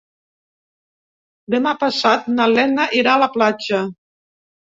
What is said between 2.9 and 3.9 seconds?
irà a la platja.